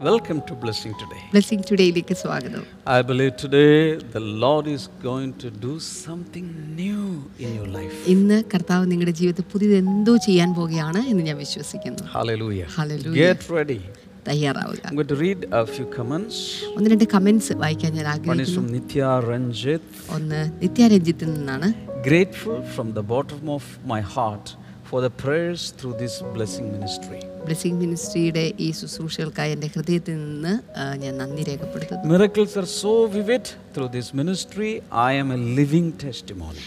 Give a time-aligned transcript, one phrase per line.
[0.00, 1.20] Welcome to Blessing Today.
[1.32, 2.62] Blessing ടുഡേയിലേക്ക് സ്വാഗതം
[2.94, 3.70] I believe today
[4.16, 5.72] the Lord is going to do
[6.04, 6.46] something
[6.80, 7.02] new
[7.44, 7.96] in your life.
[8.14, 12.68] ഇന്ന് കർത്താവ് നിങ്ങളുടെ ജീവിതത്തിൽ പുതിയത് എന്തോ ചെയ്യാൻ പോവുകയാണ് എന്ന് ഞാൻ വിശ്വസിക്കുന്നു Hallelujah.
[12.78, 13.20] Hallelujah.
[13.22, 13.78] Get ready.
[14.28, 16.36] തയ്യാറാവുക I'm going to read a few comments.
[16.76, 18.36] ഒന്ന് രണ്ട് കമന്റ്സ് വായിക്കാൻ ഞാൻ ആഗ്രഹിക്കുന്നു.
[18.36, 19.86] One is from Nitya Ranjit.
[20.18, 21.70] ഒന്ന് നിത്യാരഞ്ജിത്തിൽ നിന്നാണ്
[22.10, 23.64] Grateful from the bottom of
[23.94, 24.46] my heart
[24.94, 27.20] for the prayers through this blessing ministry.
[27.46, 30.52] Blessing മിനിസ്ട്രിയുടെ ഈ ശുശ്രൂഷകൾക്കായി എന്റെ ഹൃദയത്തിൽ നിന്ന്
[31.02, 34.70] ഞാൻ നന്ദി രേഖപ്പെടുത്തുന്നു Miracles are so vivid through this ministry.
[35.06, 36.62] I am a living testimony.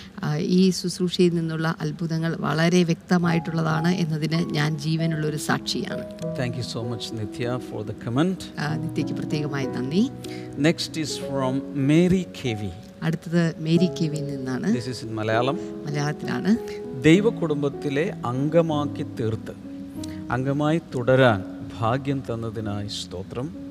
[0.57, 6.03] ഈ ശുശ്രൂഷയിൽ നിന്നുള്ള അത്ഭുതങ്ങൾ വളരെ വ്യക്തമായിട്ടുള്ളതാണ് എന്നതിന് ഞാൻ ജീവനുള്ള ഒരു സാക്ഷിയാണ്
[6.41, 8.39] Thank you so much, Nitya, for the comment.
[8.59, 10.03] ആ, നിത്യയ്ക്ക് പ്രത്യേകമായി നന്ദി
[10.69, 11.55] Next is from
[11.91, 12.61] Mary KV.
[13.03, 14.69] അടുത്തത് മേരി കെവിൽ നിന്നാണ്.
[15.05, 16.51] മലയാളം മലയാളത്തിലാണ്.
[17.03, 19.53] ദൈവ കുടുംബത്തിലെ അംഗമാക്കി തീർത്ത്
[20.31, 21.43] അംഗമായി തുടരാൻ
[21.79, 23.67] ഭാഗ്യം തന്നതിനായി സ്തോത്രം.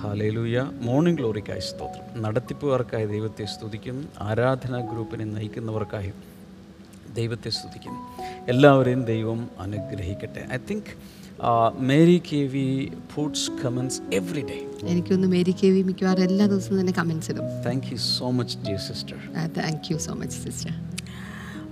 [0.00, 2.22] ഹാലേലൂയ മോർണിംഗ് ഗ്ലോറിക്കായി സ്തോത്രം.
[2.22, 6.12] നടത്തിപ്പുകാർക്കായി ദൈവത്തെ സ്തുതിക്കും ആരാധനാ ഗ്രൂപ്പിനെ നയിക്കുന്നവർക്കായി
[7.14, 7.92] ദൈവത്തെ സ്തുതിക്കും
[8.48, 10.48] എല്ലാവരെയും ദൈവം അനുഗ്രഹിക്കട്ടെ.
[10.52, 10.90] I think
[11.78, 16.92] Mary K V foods comments every day എനിക്കൊന്ന് മേരി കെ വി മിക്കവാറും എല്ലാ ദിവസവും തന്നെ
[16.92, 17.46] കമൻസ് ഇടും.
[17.66, 19.16] Thank you so much dear sister
[19.62, 20.74] thank you so much sister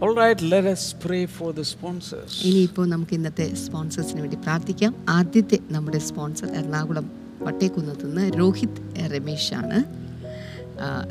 [0.05, 2.33] All right, let us pray for the sponsors.
[2.45, 4.93] ഇപ്പോ നമുക്ക് ഇന്നത്തെ സ്പോൺസേഴ്സിന് വേണ്ടി പ്രാർത്ഥിക്കാം.
[5.09, 8.81] ആദ്യത്തെ നമ്മുടെ സ്പോൺസർ എറണാകുളം വട്ടേക്കുന്നത്ത് നിന്ന് രോഹിത്
[9.15, 9.79] രമേശാണ്.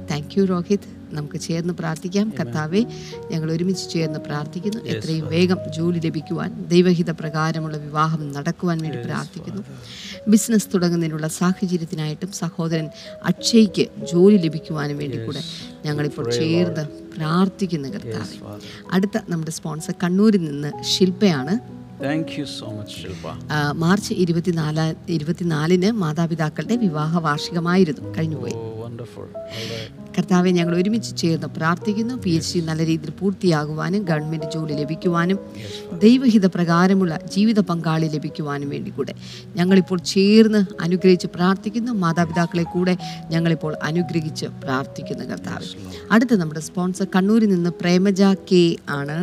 [0.09, 1.00] Thank you Rohit.
[1.13, 2.27] നമുക്ക് ചേർന്ന് പ്രാർത്ഥിക്കാം.
[2.39, 2.81] കർത്താവെ
[3.31, 4.81] ഞങ്ങൾ ഒരുമിച്ച് ചേർന്ന് പ്രാർത്ഥിക്കുന്നു.
[4.93, 9.63] എത്രയും വേഗം ജോലി ലഭിക്കുവാൻ ദൈവഹിത പ്രകാരമുള്ള വിവാഹം നടക്കുവാൻ വേണ്ടി പ്രാർത്ഥിക്കുന്നു.
[10.27, 12.89] ബിസിനസ് തുടങ്ങുന്നതിനുള്ള സാഹചര്യത്തിനായിട്ടും സഹോദരൻ
[13.23, 15.41] അക്ഷയ്ക്ക് ജോലി ലഭിക്കുവാനും വേണ്ടി കൂടെ
[15.85, 16.85] ഞങ്ങളിപ്പോൾ ചേർന്ന്
[17.17, 18.35] പ്രാർത്ഥിക്കുന്നു കർത്താവെ.
[18.91, 21.53] അടുത്ത നമ്മുടെ സ്പോൺസർ കണ്ണൂരിൽ നിന്ന് ശില്പയാണ്.
[22.03, 23.25] Thank you so much Shilpa
[23.71, 28.55] March ഇരുപത്തിനാല് ഇരുപത്തിനാലിന് മാതാപിതാക്കളുടെ വിവാഹ വാർഷികമായിരുന്നു കഴിഞ്ഞുപോയി
[30.17, 32.13] കർത്താവെ ഞങ്ങൾ ഒരുമിച്ച് ചേർന്ന് പ്രാർത്ഥിക്കുന്നു.
[32.13, 35.39] പി എച്ച് ഡി നല്ല രീതിയിൽ പൂർത്തിയാകുവാനും ഗവൺമെന്റ് ജോലി ലഭിക്കുവാനും.
[36.03, 39.13] ദൈവഹിത പ്രകാരമുള്ള ജീവിത പങ്കാളി ലഭിക്കുവാനും വേണ്ടി കൂടെ
[39.55, 41.91] ഞങ്ങളിപ്പോൾ ചേർന്ന് അനുഗ്രഹിച്ച് പ്രാർത്ഥിക്കുന്നു.
[42.03, 42.93] മാതാപിതാക്കളെ കൂടെ
[43.33, 45.67] ഞങ്ങളിപ്പോൾ അനുഗ്രഹിച്ച് പ്രാർത്ഥിക്കുന്നു കർത്താവ്.
[46.11, 48.63] അടുത്ത നമ്മുടെ സ്പോൺസർ കണ്ണൂരിൽ നിന്ന് പ്രേമജ കെ
[48.97, 49.17] ആണ്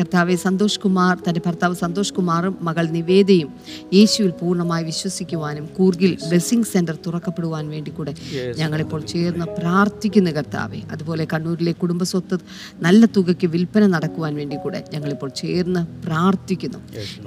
[0.00, 3.50] കർത്താവെ സന്തോഷ് കുമാർ തന്റെ ഭർത്താവ് സന്തോഷ് കുമാറും മകൾ നിവേദയും
[3.98, 8.14] യേശുവിൽ പൂർണമായി വിശ്വസിക്കുവാനും കൂർഗിൽ ബ്ലെസ്സിംഗ് സെന്റർ തുറക്കപ്പെടുവാൻ വേണ്ടി കൂടെ
[8.60, 10.80] ഞങ്ങളിപ്പോൾ ചേർന്ന് പ്രാർത്ഥിക്കുന്നു കർത്താവെ.
[10.92, 12.38] അതുപോലെ കണ്ണൂരിലെ കുടുംബസ്വത്ത്
[12.86, 16.78] നല്ല തുകയ്ക്ക് വിൽപ്പന നടക്കുവാൻ വേണ്ടി കൂടെ ഞങ്ങളിപ്പോൾ ചേർന്ന് പ്രാർത്ഥിക്കുന്നു.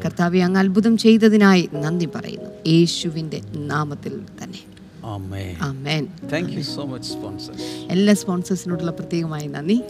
[0.06, 2.50] കർത്താവെ അങ്ങ് അത്ഭുതം ചെയ്തതിനായി നന്ദി പറയുന്നു.
[2.68, 4.60] യേശുവിന്റെ നാമത്തിൽ തന്നെ.
[5.06, 5.56] ആമേൻ.
[5.62, 6.08] ആമേൻ.
[6.32, 9.82] താങ്ക് സോ മച്ച് സ്പോൺസേഴ്സ് എല്ലാ സ്പോൺസേഴ്സിനോടുള്ള പ്രത്യേകമായി നന്ദി.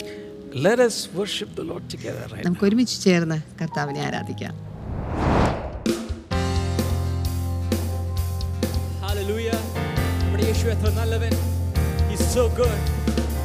[0.56, 4.54] Let us worship the lord together right നമുക്ക് ഒരുമിച്ച് ചേർന്ന് കർത്താവിനെ ആരാധിക്കാം.
[9.06, 9.60] Hallelujah.
[10.24, 11.32] നമ്മുടെ യേശു എത്ര നല്ലവൻ.
[12.12, 12.82] He's so good.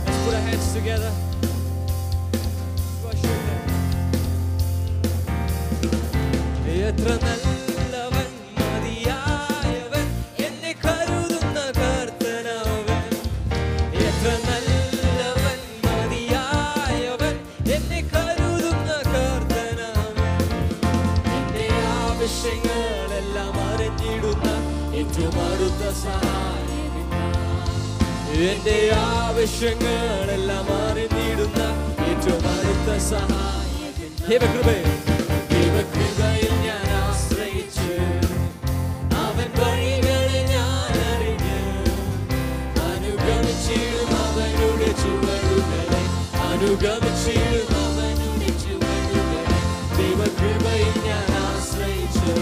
[0.05, 1.28] Let's put our hands together.
[6.89, 8.29] എത്ര നല്ലവൻ
[8.59, 10.07] മതിയായവൻ.
[10.39, 13.03] എന്നെ കരുതുന്ന കർത്തനവൻ.
[14.05, 17.35] എത്ര നല്ലവൻ മതിയായവൻ.
[17.73, 20.17] എന്നെ കരുതുന്ന കർത്തനവൻ.
[21.37, 21.67] എന്റെ
[21.99, 24.49] ആവശ്യങ്ങളെല്ലാം അറിഞ്ഞിടുന്ന
[24.95, 27.07] ഏറ്റവും അടുത്ത സഹായകൻ
[28.49, 28.79] എന്റെ
[29.19, 31.63] ആവശ്യങ്ങളെല്ലാം അറിഞ്ഞിടുന്ന
[32.09, 34.79] ഏറ്റവും അടുത്ത സഹായകൻ ദൈവകൃപേ
[35.53, 36.48] ദൈവകൃപയിൽ
[46.71, 47.13] ചുവടുകളെ
[49.97, 52.33] ദൈവകൃപയിൽ ഞാൻ ആശ്രയിച്ച്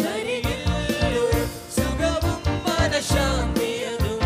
[0.00, 1.24] തരികില്ലൊരു
[1.76, 2.36] സുഖവും
[2.68, 4.22] മനഃശാന്തിയതും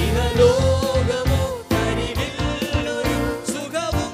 [0.00, 1.40] ഇഹലോകമോ
[1.72, 3.16] തരികില്ലൊരു
[3.52, 4.10] സുഖവും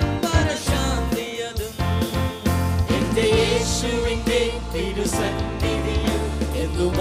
[2.96, 4.42] എന്റെ യേശുവിന്റെ
[4.74, 6.22] തിരുസന്നിധിയിൽ
[6.64, 6.94] എന്നും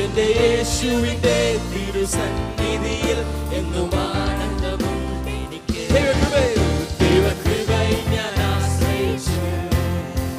[0.00, 1.36] എന്റെ യേശുവിന്റെ
[1.72, 3.18] തിരുസന്നിധിയിൽ
[3.58, 5.82] എന്നും ആനന്ദമുണ്ട് എനിക്ക്.
[5.94, 6.58] ദൈവകൃപയിൽ
[7.02, 9.36] ദൈവകൃപയിൽ ഞാൻ ആശ്രയിച്ചു.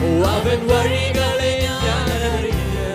[0.01, 1.53] ഓ അവൻ വഴികളെ
[1.85, 2.89] ഞാൻ അറിഞ്ഞ്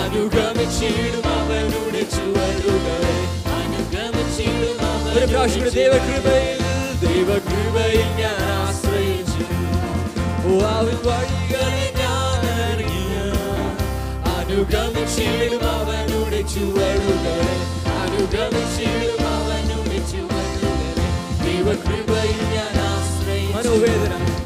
[0.00, 3.16] അനുഗമിച്ചിടും അവനുടെ ചുവടുകളെ
[3.58, 4.76] അനുഗമിച്ചിടും
[5.16, 6.60] ഒരു പ്രാവശ്യം ദൈവകൃപയിൽ
[7.04, 9.44] ദൈവകൃപയിൽ ഞാൻ ആശ്രയിച്ചു.
[10.74, 11.83] അവൻ വഴികളെ
[14.54, 17.56] അനുഗമിച്ചിടും അവനുടെ ചുവടുകളെ.
[18.02, 21.06] അനുഗമിച്ചിടും അവനുടെ ചുവടുകളെ.
[21.44, 24.43] ദൈവകൃപയിൽ ഞാൻ ആശ്രയിച്ചു.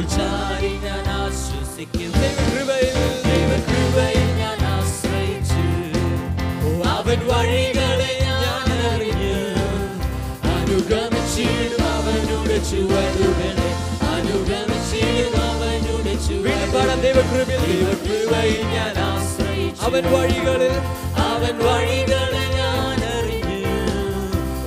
[0.00, 2.12] ഞാൻ ആശ്വസിക്കും.
[4.66, 5.64] ആശ്രയിച്ചു.
[6.88, 9.34] അവൻ വഴികളെ ഞാൻ അറിഞ്ഞു.
[10.56, 13.70] അനുഗമിച്ചിടും അവനുടെ ചുവടുകളെ.
[14.14, 17.00] അനുഗമിച്ചിടും അവനുടെ ചുവടുകളെ.
[17.00, 19.82] ദൈവകൃപയിൽ ദൈവകൃപയിൽ ഞാൻ ആശ്രയിച്ചു.
[19.82, 20.74] അവൻ വഴികളിൽ.
[21.16, 23.66] അവൻ വഴികളെ ഞാൻ അറിഞ്ഞു.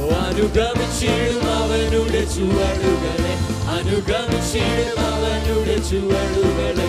[0.02, 3.43] ഓ, അനുഗമിച്ചിടും അവനുടെ ചുവടുകളെ.
[3.74, 6.88] അനുഗമിച്ചിടും അവനുടെ ചുവടുകളെ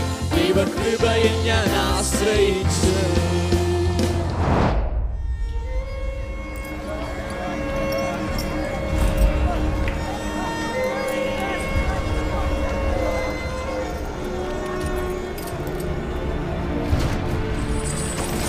[1.44, 1.68] ഞാൻ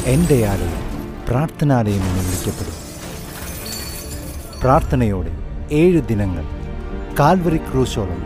[0.08, 0.82] എന്റെ ആലയം
[1.30, 2.76] പ്രാർത്ഥനാലയം എന്ന് വിളിക്കപ്പെടും.
[4.62, 5.32] പ്രാർത്ഥനയോടെ
[5.72, 6.46] ഏഴ് ദിനങ്ങൾ
[7.18, 8.22] കാൽവറി ക്രൂശോളം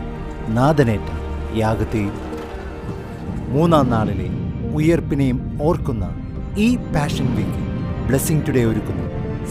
[0.48, 1.08] നാദനേറ്റ
[1.54, 2.16] യാഗത്തെയും
[3.48, 4.28] മൂന്നാം നാളിലെ
[4.74, 6.04] ഉയർപ്പിനെയും ഓർക്കുന്ന
[6.58, 7.62] ഈ പാഷൻ വീക്ക്
[8.06, 9.06] ബ്ലെസ്സിംഗ് ടുഡേ ഒരുക്കുന്നു.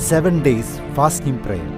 [0.10, 1.70] സെവൻ ഡേയ്സ് ഫാസ്റ്റിംഗ് പ്രയർ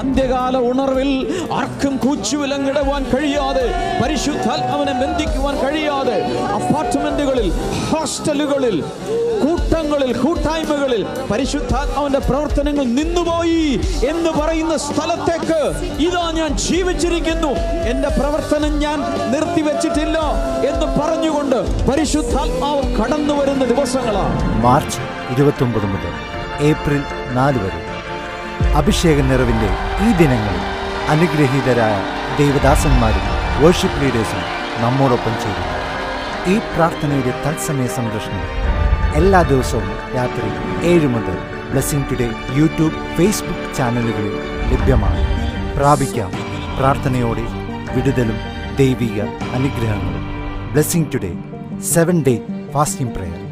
[0.00, 1.10] അന്ത്യകാല ഉണർവിൽ
[1.52, 3.64] ആർക്കും കൂച്ചുവിലങ്ങിടുവാൻ കഴിയാതെ
[4.02, 6.18] പരിശുദ്ധാത്മാവിനെ ബന്ധിക്കുവാൻ കഴിയാതെ
[6.56, 7.48] അപ്പാർട്ട്മെന്റുകളിൽ
[7.90, 8.76] ഹോസ്റ്റലുകളിൽ
[9.78, 15.60] കൂട്ടങ്ങളിൽ കൂട്ടായ്മകളിൽ പരിശുദ്ധാത്മാവിന്റെ പ്രവർത്തനങ്ങൾ നിന്നുപോയി എന്ന് പറയുന്ന സ്ഥലത്തേക്ക്
[16.06, 17.50] ഇതാ ഞാൻ ജീവിച്ചിരിക്കുന്നു.
[17.90, 18.98] എന്റെ പ്രവർത്തനം ഞാൻ
[19.32, 20.18] നിർത്തിവെച്ചിട്ടില്ല
[20.70, 21.58] എന്ന് പറഞ്ഞുകൊണ്ട്
[21.90, 24.62] പരിശുദ്ധാത്മാവ് കടന്നു വരുന്ന ദിവസങ്ങളാണ്.
[24.62, 25.00] മാർച്ച്
[25.34, 26.12] ഇരുപത്തി ഒമ്പത് മുതൽ
[26.70, 27.02] ഏപ്രിൽ
[27.34, 27.80] നാല് വരെ.
[28.80, 29.70] അഭിഷേക നിറവിന്റെ
[30.06, 30.64] ഈ ദിനങ്ങളിൽ
[31.14, 31.96] അനുഗ്രഹീതരായ
[32.40, 33.28] ദൈവദാസന്മാരും
[33.62, 34.42] വേർഷിപ്പ് ലീഡേഴ്സും
[34.84, 35.76] നമ്മോടൊപ്പം ചേരുന്നു.
[36.54, 38.67] ഈ പ്രാർത്ഥനയുടെ തത്സമയ സംരക്ഷണം
[39.18, 40.48] എല്ലാ ദിവസവും രാത്രി
[40.86, 41.36] ഏഴ് മുതൽ
[41.70, 42.26] ബ്ലെസ്സിംഗ് ടുഡേ
[42.56, 44.34] യൂട്യൂബ് ഫേസ്ബുക്ക് ചാനലുകളിൽ
[44.72, 45.22] ലഭ്യമാണ്.
[45.76, 46.32] പ്രാപിക്കാം.
[46.78, 47.44] പ്രാർത്ഥനയോടെ
[47.94, 48.38] വിടുതലും
[48.76, 49.20] ദൈവിക
[49.56, 50.24] അനുഗ്രഹങ്ങളും.
[50.72, 51.32] Blessing Today
[51.94, 52.36] seven day
[52.72, 53.48] fasting prayer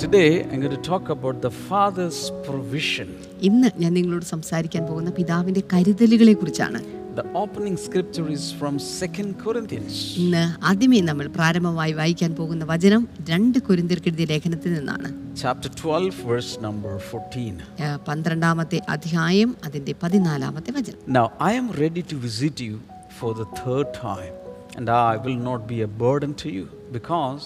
[0.00, 3.08] Today, I'm going to talk about the Father's provision.
[3.42, 6.80] ഇന്ന് ഞാൻ നിങ്ങളോട് സംസാരിക്കാൻ പോകുന്ന പിതാവിന്റെ കരുതലുകളെ കുറിച്ചാണ്
[7.15, 9.95] The opening scripture is from 2 Corinthians.
[10.23, 15.09] ഇന്ന് ആദ്യമേ നമ്മൾ പ്രാരംഭമായി വായിക്കാൻ പോകുന്ന വചനം രണ്ട് കുരിന്തിർക്കെഴുതിയ ലേഖനത്തിൽ നിന്നാണ്
[15.41, 17.65] chapter 12, verse number 14.
[17.83, 22.75] ആ, പന്ത്രണ്ടാമത്തെ അധ്യായം അതിന്റെ പതിനാലാമത്തെ വചനം Now, I am ready to visit you
[23.19, 24.33] for the third time,
[24.77, 26.65] and I will not be a burden to you,
[26.97, 27.43] because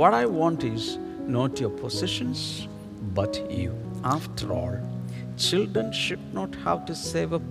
[0.00, 0.84] what I want is
[1.38, 2.40] not your possessions,
[3.14, 3.72] but you.
[4.16, 4.76] After all,
[5.38, 7.48] children should not have to save up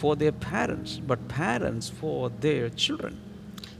[0.00, 3.14] for their parents, but parents for their children.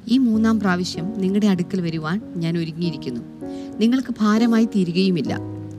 [0.08, 3.20] ഈ മൂന്നാം പ്രാവശ്യം നിങ്ങളുടെ അടുക്കൽ വരുവാൻ ഞാൻ ഒരുങ്ങിയിരിക്കുന്നു.
[3.79, 5.38] നിങ്ങൾക്ക് ഭാരമായി തീരുകയുമില്ല.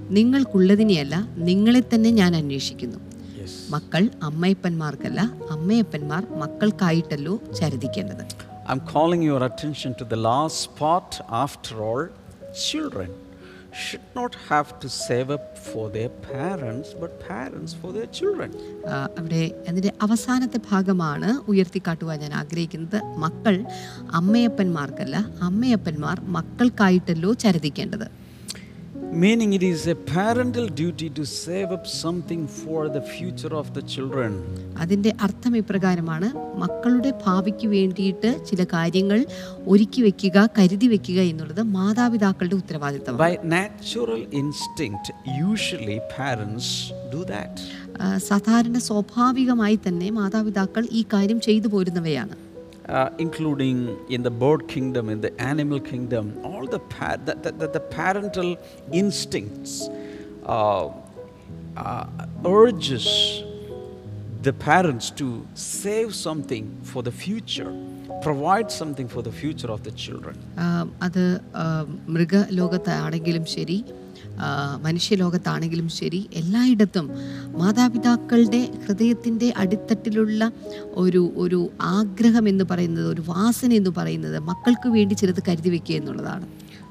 [0.10, 3.00] നിങ്ങൾക്കുള്ളതിനെയല്ല നിങ്ങളെ തന്നെ ഞാൻ അന്വേഷിക്കുന്നു.
[3.70, 5.22] മക്കൾ അമ്മയപ്പന്മാർക്കല്ല
[5.52, 8.48] അമ്മയപ്പന്മാർ മക്കൾക്കായിട്ടല്ലോ ചരിതിക്കേണ്ടത്.
[8.72, 11.24] I'm calling your attention to the last part.
[11.46, 12.08] After all,
[12.68, 13.27] children.
[13.78, 18.50] Should not have to save up for their parents, but parents for their children.
[19.18, 23.56] അവിടെ അതിന്റെ അവസാനത്തെ ഭാഗമാണ് ഉയർത്തിക്കാട്ടുവാൻ ഞാൻ ആഗ്രഹിക്കുന്നത് മക്കൾ
[24.20, 25.18] അമ്മയപ്പന്മാർക്കല്ല
[25.50, 28.08] അമ്മയപ്പന്മാർ മക്കൾക്കായിട്ടല്ലോ ചരിതിക്കേണ്ടത്
[29.14, 33.82] Meaning, it is a parental duty to save up something for the future of the
[33.94, 34.32] children.
[34.82, 36.28] അതിന്റെ അർത്ഥം ഇപ്രകാരമാണ്
[36.64, 39.20] മക്കളുടെ ഭാവിക്ക് വേണ്ടിയിട്ട് ചില കാര്യങ്ങൾ
[39.68, 45.08] ഒരുക്കി വെക്കുക കരുതി വെക്കുക എന്നുള്ളത് മാതാപിതാക്കളുടെ ഉത്തരവാദിത്തമാണ് By natural instinct,
[45.48, 46.68] usually parents
[47.16, 47.54] do that.
[48.30, 52.36] സാധാരണ സ്വാഭാവികമായി തന്നെ മാതാപിതാക്കൾ ഈ കാര്യം ചെയ്തു പോരുന്നവയാണ്
[52.89, 53.77] Uh, including
[54.15, 57.81] in the bird kingdom, in the animal kingdom, all the, pa- the, the, the, the
[57.81, 58.49] parental
[58.93, 59.89] instincts
[60.45, 60.89] uh,
[61.77, 62.07] uh,
[62.45, 63.07] urges
[64.43, 67.73] the parents to save something for the future,
[68.21, 70.35] provide something for the future of the children.
[70.59, 70.67] ആ,
[71.07, 71.25] അത്
[71.55, 71.65] ആ,
[72.15, 73.95] മൃഗലോകത്താണെങ്കിലും ശരി ആ,
[74.82, 77.12] മനുഷ്യലോകത്താണെങ്കിലും ശരി എല്ലായിടത്തും
[77.48, 80.52] മാതാപിതാക്കളുടെ ഹൃദയത്തിന്റെ അടിത്തട്ടിലുള്ള
[80.94, 86.48] ഒരു ഒരു ആഗ്രഹം എന്ന് പറയുന്നത് ഒരു വാസന എന്ന് പറയുന്നത് മക്കൾക്ക് വേണ്ടി ചിലത് കരുതി വെക്കുക എന്നുള്ളതാണ്.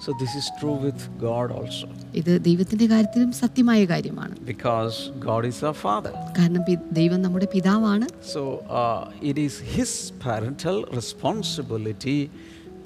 [0.06, 4.36] So, this is true with God also, ഇത് ദൈവത്തിന്റെ കാര്യത്തിലും സത്യമായ കാര്യമാണ്.
[4.46, 4.94] Because
[5.26, 6.12] God is our Father.
[6.38, 6.62] കാരണം
[6.92, 8.08] ദൈവം നമ്മുടെ പിതാവാണ്.
[8.34, 12.30] So, uh, it is His parental responsibility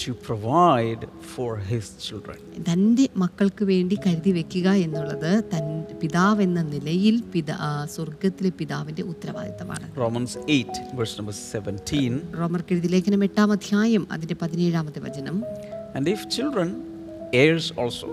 [0.00, 1.02] to provide
[1.32, 2.38] for His children.
[2.68, 5.64] തന്റെ മക്കൾക്ക് വേണ്ടി കരുതി വെക്കുക എന്നുള്ളത് തൻ
[6.02, 7.58] പിതാവ് എന്ന നിലയിൽ പിതാ
[7.94, 12.20] സ്വർഗത്തിലെ പിതാവിന്റെ ഉത്തരവാദിത്തമാണ് Romans 8, verse number 17.
[12.40, 15.36] റോമർ എഴുതി ലേഖനം എട്ടാം അധ്യായം അതിന്റെ പതിനേഴാമത്തെ വചനം
[15.96, 16.68] And if children,
[17.40, 18.08] heirs also,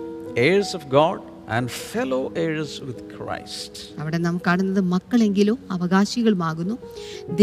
[0.45, 1.17] heirs of God
[1.49, 3.73] and fellow heirs with Christ.
[4.01, 6.75] അവിടെ നാം കാണുന്നത് മക്കളെങ്കിലും അവകാശികളുമാകുന്നു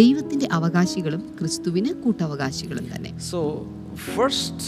[0.00, 3.40] ദൈവത്തിന്റെ അവകാശികളും ക്രിസ്തുവിന് കൂട്ടവകാശികളും തന്നെ So,
[3.96, 4.58] first,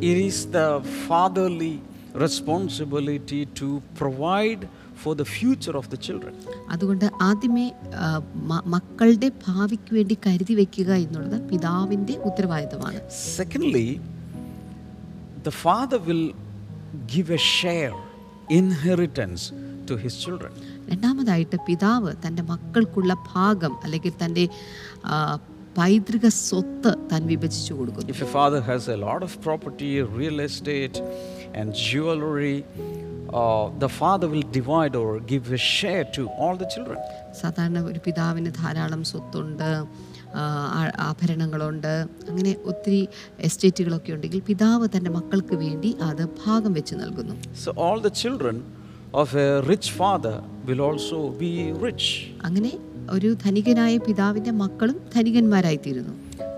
[0.00, 1.80] it is the fatherly
[2.14, 6.34] responsibility to provide for the future of the children.
[6.72, 7.66] അതുകൊണ്ട് ആദ്യമേ
[8.74, 13.00] മക്കളുടെ ഭാവിക്ക് വേണ്ടി കരുതി വെക്കുക എന്നുള്ളത് പിതാവിന്റെ ഉത്തരവാദിത്തമാണ്
[13.38, 13.86] Secondly,
[15.48, 16.26] the father will
[17.14, 17.96] give a share,
[18.60, 19.44] inheritance
[19.86, 20.52] to his children.
[20.90, 24.44] രണ്ടാമതായിട്ട് പിതാവ് തന്റെ മക്കൾക്കുള്ള ഭാഗം അല്ലെങ്കിൽ തന്റെ
[25.78, 30.96] പൈതൃക സ്വത്ത് താൻ വിഭജിച്ചു കൊടുക്കുന്നു If a father has a lot of property, real estate,
[31.58, 32.56] and jewelry,
[33.40, 36.98] uh, the father will divide or give a share to all the children.
[37.42, 39.68] സാധാരണ ഒരു പിതാവിന് ധാരാളം സ്വത്തുണ്ട്
[41.08, 41.92] ആഭരണങ്ങളുണ്ട്
[42.30, 43.00] അങ്ങനെ ഒത്തിരി
[43.40, 48.56] എസ്റ്റേറ്റുകളൊക്കെ ഉണ്ടെങ്കിൽ പിതാവ് തന്റെ മക്കൾക്ക് വേണ്ടി അത് ഭാഗം വെച്ച് നൽകുന്നു So, all the children
[49.14, 50.36] of a rich father
[50.68, 51.52] will also be
[51.86, 52.06] rich.
[52.44, 52.72] അങ്ങനെ
[53.14, 56.14] ഒരു ധനികനായ പിതാവിന്റെ മക്കളും ധനികന്മാരായി തീരുന്നു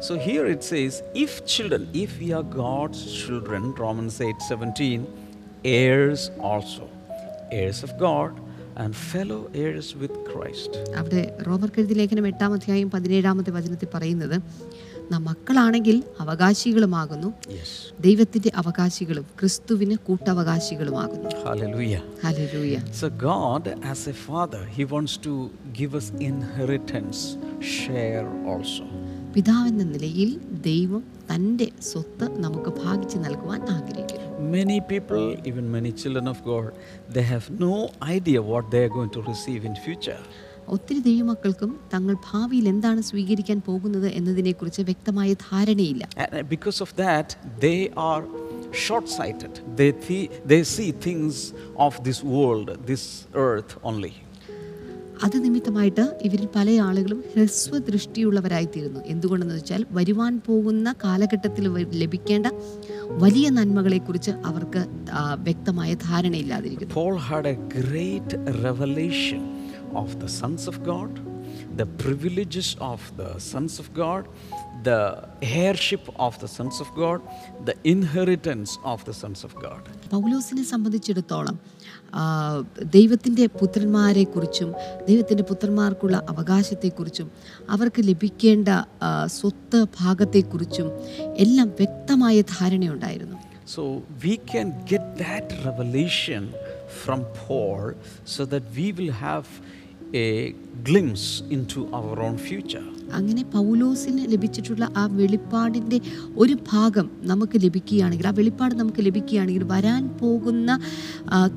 [0.09, 5.03] so here it says if children if we are God's children Romans 8:17
[5.75, 6.87] heirs also
[7.59, 8.37] heirs of God
[8.83, 14.39] and fellow heirs with Christ അവിടെ റോമർ കെഴുതി ലേഖനം 8 ആമത്തെ അധ്യായം 17 വചനത്തിൽ പറയുന്നുണ്ട്
[15.11, 17.29] നാം മക്കളാണെങ്കിൽ അവകാശികളുമാകുന്നു
[18.01, 22.03] ദൈവത്തിന്റെ അവകാശികളും ക്രിസ്തുവിന് കൂട്ടവകാശികളുമാകുന്നു Hallelujah.
[22.25, 23.63] Hallelujah So God,
[23.93, 25.33] as a father, He wants to
[25.81, 27.21] give us inheritance,
[27.77, 28.85] share also.
[29.35, 30.31] പിതാവെന്ന നിലയിൽ
[30.69, 36.69] ദൈവം തന്റെ സ്വത്ത് നമുക്ക് ഭാഗിച്ചു നൽകുവാൻ ആഗ്രഹിക്കുന്നു Many people, even many children of God,
[37.09, 37.75] they have no
[38.15, 40.21] idea what they are going to receive in future.
[40.71, 46.03] ഒത്തിരി ദൈവമക്കൾക്കും തങ്ങൾ ഭാവിയിൽ എന്താണ് സ്വീകരിക്കാൻ പോകുന്നത് എന്നതിനെക്കുറിച്ച് വ്യക്തമായ ധാരണയില്ല.
[46.55, 48.23] Because of that of that, they are
[48.83, 49.49] they
[49.81, 51.37] they They, things they see things
[51.87, 54.13] of this world, this earth only.
[55.23, 59.01] അത് നിമിത്തമായിട്ട് ഇവരിൽ പല ആളുകളും ഹ്രസ്വദൃഷ്ടിയുള്ളവരായിത്തീരുന്നു.
[59.07, 61.65] എന്തുകൊണ്ടെന്ന് വെച്ചാൽ വരുവാൻ പോകുന്ന കാലഘട്ടത്തിൽ
[62.03, 62.47] ലഭിക്കേണ്ട
[63.25, 64.87] വലിയ നന്മകളെക്കുറിച്ച് അവർക്ക്
[65.41, 66.95] വ്യക്തമായ ധാരണയില്ലാതിരിക്കുന്നു.
[69.93, 71.19] Of the sons of God,
[71.77, 74.29] the privileges of the sons of God,
[74.85, 77.21] the heirship of the sons of God,
[77.65, 79.83] the inheritance of the sons of God.
[80.13, 81.57] പൗലോസിനെ സംബന്ധിച്ചിടത്തോളം
[82.97, 84.71] ദൈവത്തിന്റെ പുത്രന്മാരെക്കുറിച്ചും
[85.09, 87.29] ദൈവത്തിന്റെ പുത്രന്മാർക്കുള്ള അവകാശത്തെക്കുറിച്ചും
[87.77, 88.69] അവർക്ക് ലഭിക്കേണ്ട
[89.39, 90.91] സ്വത്ത് ഭാഗത്തെക്കുറിച്ചും
[91.47, 93.39] എല്ലാം വ്യക്തമായ ധാരണയുണ്ടായിരുന്നു
[93.75, 93.83] So
[94.25, 96.43] we can get that revelation
[97.03, 97.85] from Paul
[98.25, 99.13] so that we will
[100.11, 102.85] have a glimpse into our own future.
[103.13, 105.99] അങ്ങനെ പൗലോസിന് ലഭിച്ചിട്ടുള്ള ആ വെളിപ്പാടിന്റെ
[106.37, 110.79] ഒരു ഭാഗം നമുക്ക് ലഭിക്കുകയാണെങ്കിൽ ആ വെളിപ്പാട് നമുക്ക് ലഭിക്കുകയാണെങ്കിൽ വരാൻ പോകുന്ന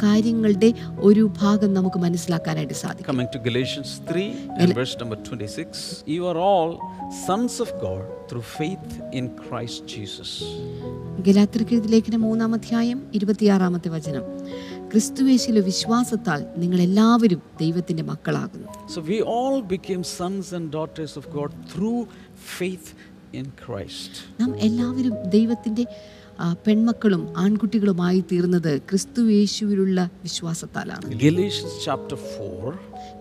[0.03, 0.69] കാര്യങ്ങളുടെ
[0.99, 4.25] ഒരു ഭാഗം നമുക്ക് മനസ്സിലാക്കാനായിട്ട് സാധിക്കും Coming to Galatians 3
[4.59, 6.71] and verse number 26 You are all
[7.27, 10.31] sons of God through faith in Christ Jesus.
[11.93, 14.23] ലേഖനം മൂന്നാം അധ്യായം ഇരുപത്തിയാറാമത്തെ വചനം
[14.93, 18.67] ക്രിസ്തുവേശിലെ വിശ്വാസത്താൽ നിങ്ങൾ എല്ലാവരും ദൈവത്തിന്റെ മക്കളാകുന്നു.
[18.95, 21.93] So we all became sons and daughters of God through
[22.57, 22.91] faith
[23.39, 25.85] in Christ നാം എല്ലാവരും ദൈവത്തിന്റെ
[26.67, 28.71] പെൺമക്കളും ആൺകുട്ടികളുമായി തീർന്നത്
[30.27, 31.05] വിശ്വാസത്താലാണ്.
[31.25, 32.73] Galatians ചാപ്റ്റർ 4,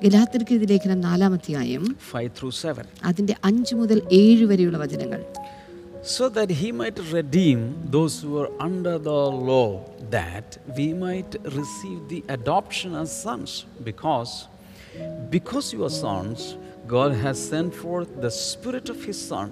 [0.05, 2.87] ഗലാത്യർക്കെതിരെ ലേഖനം നാലാം അധ്യായം 5 through 7.
[3.11, 5.23] അതിന്റെ 5 മുതൽ 7 വരെയുള്ള വചനങ്ങൾ.
[6.17, 7.59] So that he might redeem
[7.97, 9.69] those who were under the law,
[10.17, 13.53] that we might receive the adoption as sons,
[13.89, 14.33] because
[15.37, 16.41] because you are sons,
[16.95, 19.49] God has sent forth the Spirit of His Son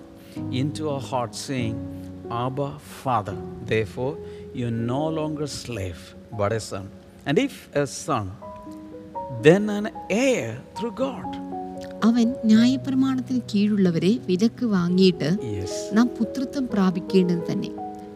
[0.61, 1.77] into our hearts, saying,
[2.31, 2.69] Abba,
[3.05, 3.37] Father.
[3.73, 4.15] Therefore,
[4.61, 6.01] you no longer slave,
[6.41, 6.87] but a son.
[7.27, 8.27] And if a son,
[9.47, 9.87] then an
[10.23, 11.31] heir through God.
[12.09, 15.29] അവൻ ന്യായപ്രമാണത്തിന് കീഴുള്ളവരെ വിലക്ക് വാങ്ങിയിട്ട്
[15.97, 17.71] നാം പുത്രത്വം പ്രാപിക്കേണ്ടത് തന്നെ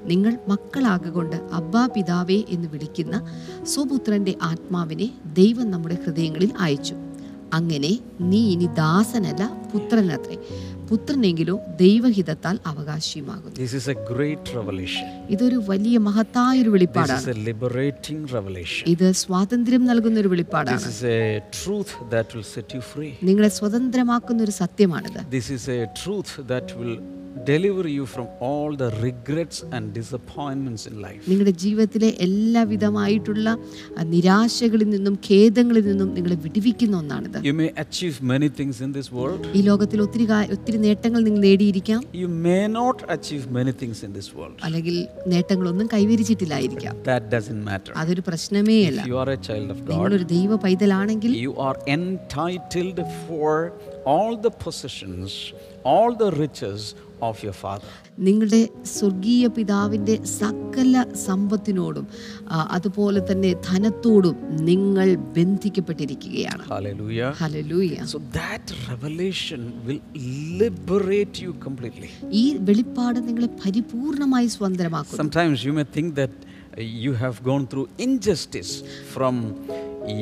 [0.04, 3.16] നിങ്ങൾ മക്കളാകൊണ്ട് അബ്ബാ പിതാവേ എന്ന് വിളിക്കുന്ന
[3.75, 6.96] സുപുത്രന്റെ ആത്മാവിനെ ദൈവം നമ്മുടെ ഹൃദയങ്ങളിൽ അയച്ചു
[7.54, 7.90] അങ്ങനെ
[8.30, 9.42] നീ ഇനി ദാസനല്ല
[9.73, 10.37] പുത്രനത്രേ
[10.88, 15.06] പുത്രനെങ്കിലോ ദൈവഹിതത്താൽ അവകാശിയുമാകുന്നു This is a great revelation.
[15.30, 18.84] ഇതൊരു വലിയ മഹത്തായ ഒരു വെളിപ്പാടാണ് is a liberating revelation.
[18.88, 21.20] ഇത് സ്വാതന്ത്ര്യം നൽകുന്ന ഒരു This വെളിപ്പാടാണ് is a
[21.58, 23.12] truth that will set you free.
[23.23, 25.20] നിങ്ങളെ സ്വതന്ത്രമാക്കുന്ന ഒരു സത്യമാണിത്
[27.42, 31.22] Deliver you from all the regrets and disappointments in life.
[31.30, 33.46] നിങ്ങളുടെ ജീവിതത്തിലെ എല്ലാവിധമായിട്ടുള്ള
[34.12, 39.42] നിരാശകളിൽ നിന്നും ഖേദങ്ങളിൽ നിന്നും നിങ്ങളെ വിടുവിക്കുന്ന ഒന്നാണിത് You may achieve many things in this world.
[39.58, 40.26] ഈ ലോകത്തിൽ ഒത്തിരി
[40.56, 44.56] ഒത്തിരി നേട്ടങ്ങൾ നിങ്ങൾ നേടിയിരിക്കാം You may not achieve many things in this world.
[44.68, 44.96] അല്ലെങ്കിൽ
[45.34, 47.94] നേട്ടങ്ങളൊന്നും കൈവരിച്ചിട്ടില്ലായിരിക്കാം That doesn't matter.
[48.02, 51.76] അതൊരു പ്രശ്നമേ അല്ല If you are a child of God, ഒരു ദൈവ പൈതലാണെങ്കിൽ you are
[51.98, 53.72] entitled for
[54.14, 55.30] all the possessions,
[55.92, 56.80] all the riches
[57.21, 57.88] of your father.
[58.18, 58.61] നിങ്ങളുടെ
[58.94, 60.94] സ്വർഗീയ പിതാവിന്റെ സകല
[61.26, 62.06] സമ്പത്തിനോടും
[62.76, 64.37] അതുപോലെ തന്നെ ധനത്തോടും
[64.71, 67.30] നിങ്ങൾ ബന്ധിക്കപ്പെട്ടിരിക്കുകയാണ് Hallelujah.
[67.42, 70.00] Hallelujah So that revelation will
[70.62, 72.11] liberate you completely.
[72.42, 76.49] ഈ വെളിപ്പാട് നിങ്ങളെ പരിപൂർണമായി സ്വതന്ത്രമാക്കും Sometimes you may think that uh,
[77.04, 78.73] you have gone through injustice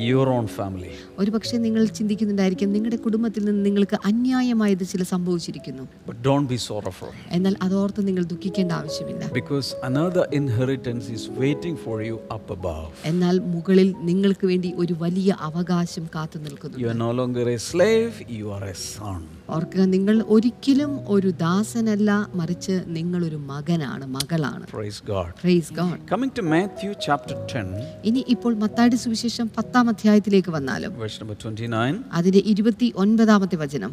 [0.03, 0.91] your own family.
[1.19, 7.11] ഒരു പക്ഷേ നിങ്ങൾ ചിന്തിക്കുന്നുണ്ടായിരിക്കും നിങ്ങളുടെ കുടുംബത്തിൽ നിന്ന് നിങ്ങൾക്ക് അന്യായമായത് ചില സംഭവിച്ചിരിക്കുന്നു But don't be sorrowful
[7.37, 12.89] എന്നാൽ അതോർത്ത് നിങ്ങൾ ദുഃഖിക്കേണ്ട ആവശ്യമില്ല because another inheritance is waiting for you up above.
[13.11, 18.13] എന്നാൽ മുകളിൽ നിങ്ങൾക്ക് വേണ്ടി ഒരു വലിയ അവകാശം കാത്തു നിൽക്കുന്നു You are no longer a slave,
[18.39, 19.21] you are a son.
[19.55, 22.09] ഓർക്കുക നിങ്ങൾ ഒരിക്കലും ഒരു ദാസനല്ല
[22.39, 25.29] മറിച്ച് നിങ്ങൾ ഒരു മകനാണ് മകളാണ് Praise God.
[25.43, 31.15] Praise God Coming to Matthew chapter 10, ഇനി ഇപ്പോൾ മത്തായിയുടെ സുവിശേഷം പത്താം അധ്യായത്തിലേക്ക് വന്നാലും verse
[31.19, 31.93] 29.
[32.17, 33.91] അതിന്റെ ഇരുപത്തി ഒൻപതാമത്തെ വചനം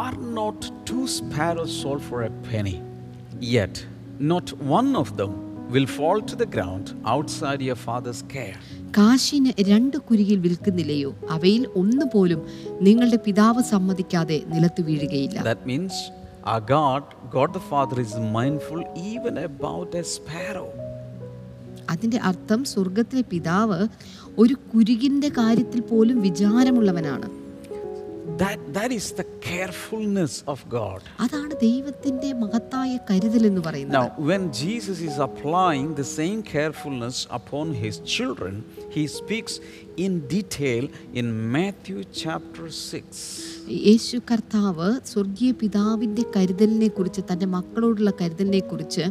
[0.00, 2.74] Are not two sparrows sold for a penny?
[3.54, 3.76] Yet
[4.32, 4.46] not
[4.78, 5.32] one of them
[5.74, 8.56] will fall to the ground outside your father's care.
[8.98, 12.42] കാശിന് രണ്ട് കുരികിൽ വിൽക്കുന്നില്ലയോ അവയിൽ ഒന്നുപോലും
[12.88, 15.94] നിങ്ങളുടെ പിതാവ് സമ്മതിക്കാതെ നിലത്ത് വീഴുകയില്ല That means
[16.52, 17.02] our God,
[17.36, 20.68] God the Father, is mindful even about a sparrow.
[21.92, 23.80] അതിന്റെ അർത്ഥം സ്വർഗത്തിലെ പിതാവ്
[24.38, 27.28] ഒരു കുരുകിന്റെ കാര്യത്തിൽ പോലും വിചാരമുള്ളവനാണ്
[28.38, 30.98] That, that is the carefulness of God.
[31.24, 37.66] അതാണ് ദൈവത്തിന്റെ മഹത്തായ കരുതൽ എന്ന് പറയുന്നത് Now, when Jesus is applying the same carefulness upon
[37.84, 38.54] his children,
[38.96, 39.54] he speaks
[40.06, 40.84] in detail
[41.20, 43.55] in Matthew chapter 6.
[43.86, 49.04] യേശു കർത്താവ് സ്വർഗീയ പിതാവിന്റെ കരുതലിനെ കുറിച്ച് തന്റെ മക്കളോടുള്ള കരുതലിനെ കുറിച്ച്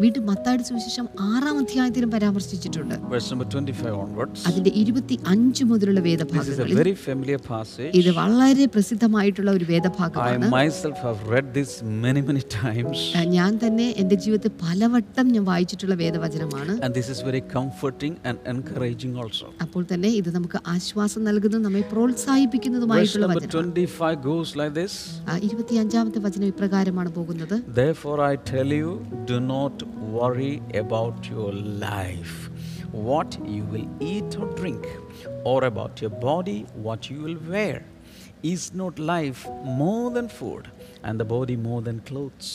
[0.00, 4.38] വീണ്ടും മത്താടി സുവിശേഷം ആറാം അധ്യായത്തിലും പരാമർശിച്ചിട്ടുണ്ട് Verse number 25 onwards.
[4.48, 7.90] അതിന്റെ ഇരുപത്തി അഞ്ച് മുതലുള്ള വേദഭാഗം is a വേദഭാഗങ്ങളിൽ very familiar passage.
[8.00, 11.72] ഇത് വളരെ പ്രസിദ്ധമായിട്ടുള്ള ഒരു വേദഭാഗമാണ് myself have read this
[12.04, 12.98] many, many times.
[13.16, 18.38] ആ, ഞാൻ തന്നെ എന്റെ ജീവിതത്തിൽ പലവട്ടം ഞാൻ വായിച്ചിട്ടുള്ള വേദവചനമാണ് And this is very comforting and
[18.54, 19.46] encouraging also.
[19.66, 23.52] അപ്പോൾ തന്നെ ഇത് നമുക്ക് ആശ്വാസം നൽകുന്നതും നമ്മെ പ്രോത്സാഹിപ്പിക്കുന്നതുമായിട്ടുള്ള വചനം
[23.98, 24.94] 25 goes like this
[25.46, 28.90] ഇരുപത്തി അഞ്ചാമത്തെ വചനം ഇപ്രകാരമാണ് പോകുന്നത് Therefore, I tell you,
[29.30, 29.76] do not
[30.18, 31.50] worry about your
[31.88, 32.34] life,
[33.10, 34.84] what you will eat or drink,
[35.52, 37.78] or about your body, what you will wear.
[38.52, 39.40] Is not life
[39.82, 40.64] more than food,
[41.02, 42.50] and the body more than clothes?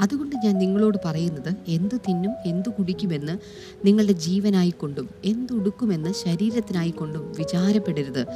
[0.00, 3.38] അതുകൊണ്ട് ഞാൻ നിങ്ങളോട് പറയുന്നത് എന്ത് തിന്നും എന്തു കുടിക്കുമെന്ന്
[3.84, 8.26] നിങ്ങളുടെ ജീവനായിക്കൊണ്ടും എന്തുടുക്കുമെന്ന് ശരീരത്തിനായിക്കൊണ്ടും വിചാരപ്പെടരുത്.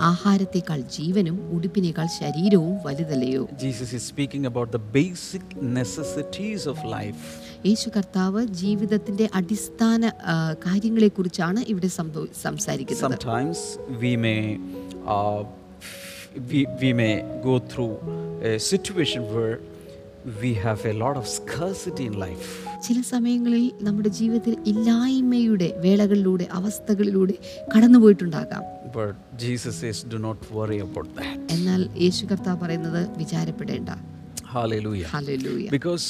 [0.00, 3.48] ആഹാരത്തെക്കാൾ ജീവനും ഉടുപ്പിനേക്കാൾ ശരീരവും വലുതല്ലയോ?
[3.56, 5.44] Jesus is speaking about the basic
[5.80, 7.22] necessities of life.
[7.66, 10.12] യേശു കർത്താവ് ജീവിതത്തിന്റെ അടിസ്ഥാന
[10.66, 11.88] കാര്യങ്ങളെ കാര്യങ്ങളെക്കുറിച്ചാണ് ഇവിടെ
[12.42, 13.10] സംസാരിക്കുന്നത്.
[13.10, 13.58] Sometimes
[14.02, 14.40] we may,
[16.50, 17.14] we, we may
[17.48, 17.94] go through
[18.50, 18.56] a
[20.26, 22.66] situation where we have a lot of scarcity in life.
[22.86, 27.34] ചില സമയങ്ങളിൽ നമ്മുടെ ജീവിതത്തിൽ ഇല്ലായ്മയുടെ വേളകളിലൂടെ അവസ്ഥകളിലൂടെ
[27.74, 31.36] കടന്നുപോയിട്ടുണ്ടാകാം But Jesus says, do not worry about that.
[31.52, 33.90] എന്നാൽ യേശു കർത്താവ് പറയുന്നത് വിചാരപ്പെടേണ്ട
[34.54, 35.08] Hallelujah.
[35.08, 36.06] Hallelujah Because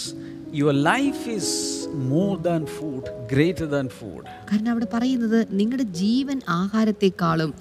[0.53, 1.49] your life is
[2.15, 4.23] more than food, greater than food.
[4.51, 7.53] കാരണം അവിടെ പറയുന്നത് നിങ്ങളുടെ ജീവൻ ആഹാരത്തെക്കാളും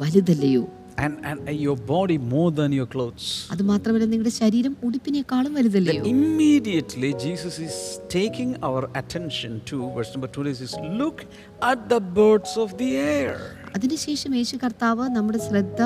[0.00, 0.64] വലുതല്ലയോ
[0.96, 3.26] And, and your body more than your clothes.
[3.52, 7.76] അത് മാത്രമല്ല നിങ്ങളുടെ ശരീരം ഉടുപ്പിനേക്കാളും വലുതല്ലയോ Immediately, Jesus is
[8.18, 11.24] taking our attention to verse number 2 says, Look
[11.62, 13.61] at the birds of the air.
[13.76, 15.80] അതിനുശേഷം യേശു കർത്താവ് നമ്മുടെ ശ്രദ്ധ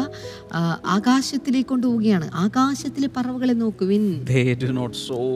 [0.96, 2.26] ആകാശത്തിലേക്ക് കൊണ്ടുപോവുകയാണ്.
[2.44, 5.28] ആകാശത്തിലെ പറവകളെ നോക്കുവിൻ They do not sow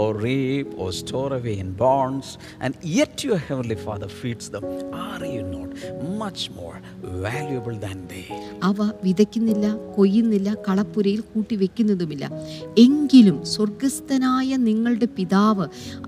[0.00, 2.28] or reap or store away in barns,
[2.64, 4.64] and yet your heavenly Father feeds them.
[5.08, 5.70] Are you not
[6.22, 6.76] much more
[7.26, 8.26] valuable than they?
[8.70, 12.24] അവ വിതയ്ക്കുന്നില്ല കൊയ്യുന്നില്ല കളപ്പുരയിൽ കൂട്ടി വെക്കുന്നതുമില്ല.
[12.84, 15.66] എങ്കിലും സ്വർഗസ്ഥനായ നിങ്ങളുടെ പിതാവ്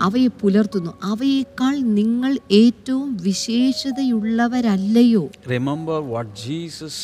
[0.08, 0.92] അവയെ പുലർത്തുന്നു.
[1.12, 5.24] അവയേക്കാൾ നിങ്ങൾ ഏറ്റവും വിശേഷതയുള്ളവരല്ലയോ?
[5.54, 6.94] Remember what Jesus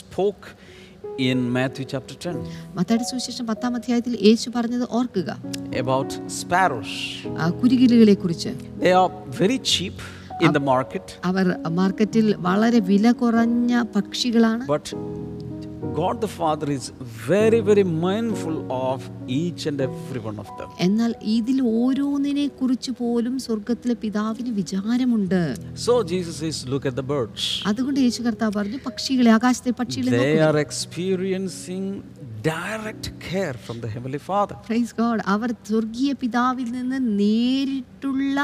[0.00, 0.44] spoke
[1.18, 2.44] in Matthew chapter 10
[2.76, 5.30] മത്താടി സുവിശേഷം പത്താം അധ്യായത്തിൽ യേശു പറഞ്ഞത് ഓർക്കുക
[5.82, 6.92] about sparrows.
[7.42, 9.10] ആ കുരുകിലുകളെ കുറിച്ച് They are
[9.42, 9.96] very cheap
[10.42, 14.86] in the market, അവർ മാർക്കറ്റിൽ വളരെ വില കുറഞ്ഞ പക്ഷികളാണ് but
[15.92, 16.84] God the Father is
[17.26, 18.98] very, very mindful of
[19.28, 20.68] each and every one of them.
[20.86, 25.40] എന്നാൽ ഇതിൽ ഓരോന്നിനെ കുറിച്ച് പോലും സ്വർഗത്തിലെ പിതാവിന് വിചാരമുണ്ട്
[25.86, 27.42] So Jesus says, Look at the birds.
[27.70, 30.46] അതുകൊണ്ട് യേശു കർത്താവ് പറഞ്ഞു പക്ഷികളെ ആകാശത്തെ പക്ഷികളെ They നോക്കുക.
[30.48, 30.58] are
[32.42, 34.54] direct care from the Heavenly Father.
[34.68, 35.18] Praise God.
[35.34, 38.36] അവർ സ്വർഗീയ പിതാവിൽ നിന്ന് നേരിട്ടുള്ള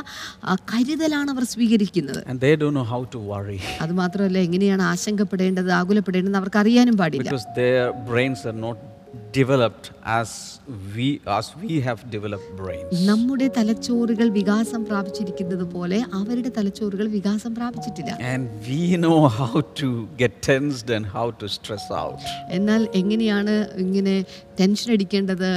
[0.72, 6.38] കരുതലാണ് അവർ സ്വീകരിക്കുന്നത് And they don't know how to worry അത് മാത്രമല്ല എങ്ങനെയാണ് ആശങ്കപ്പെടേണ്ടത് ആകുലപ്പെടേണ്ടത്
[6.40, 8.78] അവർക്ക് അറിയാനും പാടില്ല because their brains are not
[9.36, 10.30] developed as
[10.94, 12.92] we as we have developed brains.
[13.10, 19.88] നമ്മുടെ തലച്ചോറുകൾ വികാസം പ്രാപിച്ചിരിക്കുന്നത് പോലെ അവരുടെ തലച്ചോറുകൾ വികാസം പ്രാപിച്ചിട്ടില്ല And we know how to
[20.22, 22.20] get tensed and how to stress out.
[22.58, 24.16] എന്നാൽ എങ്ങനെയാണ് ഇങ്ങനെ
[24.60, 25.48] ടെൻഷൻ അടിക്കേണ്ടത്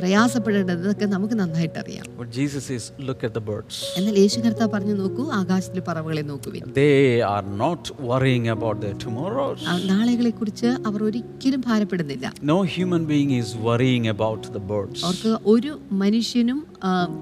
[0.00, 3.74] പ്രയാസപ്പെടേണ്ടത് എന്നൊക്കെ നമുക്ക് നന്നായിട്ട് അറിയാം But Jesus says, Look at the birds.
[3.98, 6.96] എന്നാൽ യേശു കർത്താവ് പറഞ്ഞു നോക്കൂ ആകാശത്തിലെ പറവകളെ നോക്കുവിൻ They
[7.34, 9.60] are not worrying about their tomorrows.
[9.92, 15.00] നാളെകളെക്കുറിച്ച് കുറിച്ച് അവർ ഒരിക്കലും ഭാരപ്പെടുന്നില്ല No human being is worrying about the birds.
[15.04, 16.60] അവർക്ക് ഒരു മനുഷ്യനും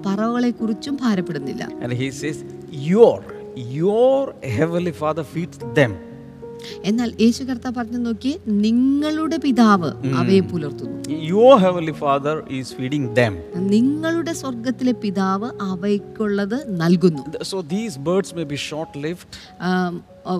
[0.05, 2.37] പറവകളെ കുറിച്ചും ഭാരപ്പെടുന്നില്ല And he says,
[2.93, 3.17] Your,
[3.79, 4.19] your
[4.57, 5.91] heavenly father feeds them.
[6.85, 8.31] എന്നാൽ യേശു കർത്താവ് പറഞ്ഞു നോക്കി
[8.63, 9.89] നിങ്ങളുടെ പിതാവ്
[10.21, 10.95] അവയെ പുലർത്തുന്നു
[11.29, 13.33] Your heavenly father is feeding them.
[13.73, 19.31] നിങ്ങളുടെ സ്വർഗത്തിലെ പിതാവ് അവയ്ക്കുള്ളത് നൽകുന്നു So these birds may be short lived,
[19.61, 19.95] ആം,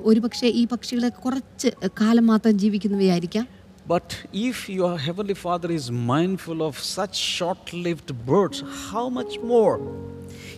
[0.06, 1.70] ഒരു പക്ഷേ ഈ പക്ഷികളെ കുറച്ച്
[2.02, 3.46] കാലം മാത്രം ജീവിക്കുന്നവയായിരിക്കാം
[3.90, 9.82] but if your heavenly father is mindful of such short lived birds, how much more?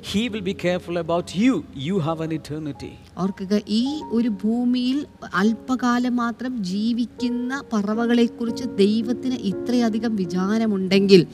[0.02, 1.66] He will be careful about you.
[1.74, 3.00] You have an eternity.
[3.18, 11.28] ഓർക്കുക ഈ ഒരു ഭൂമിയിൽ അല്പകാലം മാത്രം ജീവിക്കുന്ന പറവകളെക്കുറിച്ച് ദൈവത്തിന് ഇത്രയധികം വിചാരമുണ്ടെങ്കിൽ.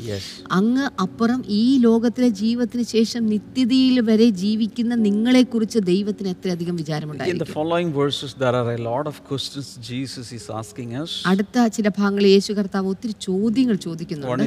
[0.52, 8.36] അങ്ങ് അപ്പുറം ഈ ലോകത്തിലെ ജീവിതത്തിന് ശേഷം നിത്യതയിൽ വരെ ജീവിക്കുന്ന നിങ്ങളെക്കുറിച്ച് ദൈവത്തിന് എത്രയധികം വിചാരമുണ്ടായിരിക്കും following verses,
[8.40, 11.24] there are a lot of questions Jesus is asking us.
[11.26, 14.44] അടുത്ത ചില ഭാഗങ്ങളിൽ യേശു കർത്താവ് ഒത്തിരി ചോദ്യങ്ങൾ ചോദിക്കുന്നുണ്ട്?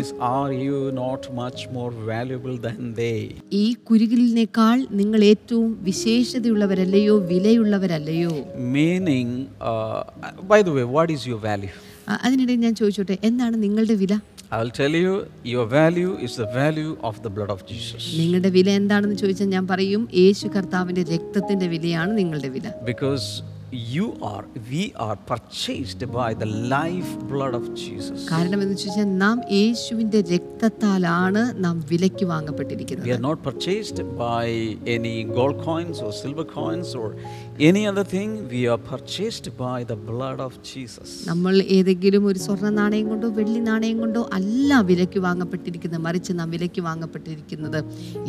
[3.52, 8.32] ഈ കുരുകിലിനേക്കാൾ നിങ്ങൾ ഏറ്റവും വിശേഷതയുള്ളവരല്ലയോ വിലയുള്ളവരല്ലയോ?
[8.74, 9.36] Meaning
[10.50, 11.70] by the way what is your value
[12.18, 14.14] അതിനിടയിൽ ഞാൻ ചോദിച്ചോട്ടെ എന്താണ് നിങ്ങളുടെ വില?
[14.54, 15.12] I will tell you
[15.46, 19.66] your value is the value of the blood of Jesus നിങ്ങളുടെ വില എന്താണെന്ന് ചോദിച്ചാൽ ഞാൻ
[19.68, 22.66] പറയും യേശു കർത്താവിന്റെ രക്തത്തിന്റെ വിലയാണ് നിങ്ങളുടെ വില.
[22.84, 23.26] Because
[23.72, 28.18] you are, we are purchased by the life blood of Jesus.
[28.30, 34.44] കാരണം എന്ന് വെച്ചാൽ നാം യേശുവിന്റെ രക്തത്താലാണ് നാം വിലയ്ക്ക് We വാങ്ങപ്പെട്ടിരിക്കുന്നത് are not purchased by
[34.96, 37.08] any gold coins or silver coins or
[37.70, 38.30] any other thing.
[38.54, 41.08] We are purchased by the blood of Jesus.
[41.30, 46.84] നമ്മൾ ഏതെങ്കിലും ഒരു സ്വർണ നാണയം കൊണ്ടോ വെള്ളി നാണയം കൊണ്ടോ അല്ല വിലയ്ക്ക് വാങ്ങപ്പെട്ടിരിക്കുന്നത് മറിച്ച് നാം വിലയ്ക്ക്
[46.90, 47.80] വാങ്ങപ്പെട്ടിരിക്കുന്നത്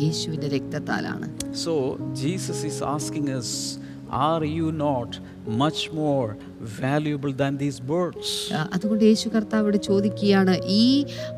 [0.04, 1.28] യേശുവിന്റെ രക്തത്താലാണ്
[1.66, 1.74] So
[2.24, 3.50] Jesus is asking us,
[4.26, 5.10] Are you not
[5.46, 8.28] much more valuable than these birds?
[8.74, 10.84] അതുകൊണ്ട് യേശു കർത്താവോട് ചോദിക്കുകയാണ് ഈ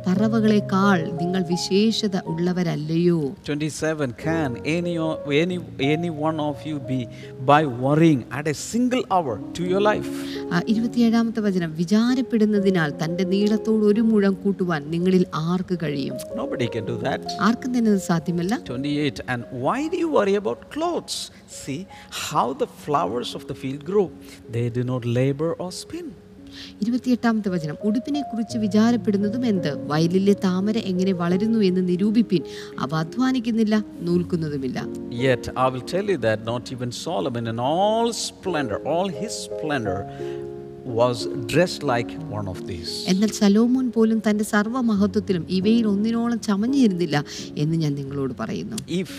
[0.07, 4.95] പറവകളെക്കാൾ നിങ്ങൾ വിശേഷത ഉള്ളവരല്ലയോ 27 Can any,
[5.43, 7.01] any, any one of you be
[7.45, 10.11] by worrying at a single hour to your life?
[10.53, 16.99] ആ, ഇരുപത്തിയേഴാമത്തെ വചനം വിചാരപ്പെടുന്നതിനാൽ തന്റെ നീളത്തോട് ഒരു മുഴം കൂട്ടുവാൻ നിങ്ങളിൽ ആർക്ക് കഴിയും Nobody can do
[17.07, 17.21] that.
[17.49, 21.17] ആർക്കും തന്നെ അത് സാധ്യമല്ല 28 And why do you worry about clothes?
[21.61, 21.81] See
[22.25, 24.07] how the flowers of the field grow.
[24.55, 26.07] They do not labor or spin.
[26.83, 32.43] ഇരുപത്തിയെട്ടാമത്തെ വചനം ഉടുപ്പിനെ കുറിച്ച് വിചാരപ്പെടുന്നതും എന്ത് വയലിലെ താമര എങ്ങനെ വളരുന്നു എന്ന് നിരൂപിപ്പിൻ
[32.85, 33.75] അവ അധ്വാനിക്കുന്നില്ല
[34.07, 34.79] നൂൽക്കുന്നതുമില്ല
[35.25, 39.99] Yet I will tell you that not even Solomon in all splendor, all his splendor,
[40.95, 42.93] was dressed like one of these.
[43.13, 47.17] എന്നാൽ സലോമോൻ പോലും തന്റെ സർവമഹത്വത്തിലും ഇവയിൽ ഒന്നിനോളം ചമഞ്ഞിരുന്നില്ല
[47.63, 49.13] എന്ന് ഞാൻ നിങ്ങളോട് പറയുന്നു If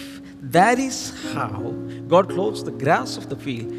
[0.52, 0.98] that is
[1.36, 1.58] how
[2.08, 3.70] God clothes the grass of the field,